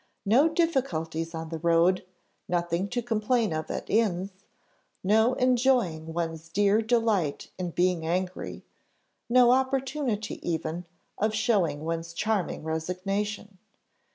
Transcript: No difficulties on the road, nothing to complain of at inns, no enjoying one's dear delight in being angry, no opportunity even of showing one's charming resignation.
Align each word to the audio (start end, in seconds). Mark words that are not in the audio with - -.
No 0.25 0.49
difficulties 0.49 1.35
on 1.35 1.49
the 1.49 1.59
road, 1.59 2.03
nothing 2.47 2.87
to 2.89 3.03
complain 3.03 3.53
of 3.53 3.69
at 3.69 3.87
inns, 3.87 4.31
no 5.03 5.35
enjoying 5.35 6.11
one's 6.11 6.49
dear 6.49 6.81
delight 6.81 7.51
in 7.59 7.69
being 7.69 8.03
angry, 8.03 8.65
no 9.29 9.51
opportunity 9.51 10.39
even 10.41 10.85
of 11.19 11.35
showing 11.35 11.85
one's 11.85 12.13
charming 12.13 12.63
resignation. 12.63 13.59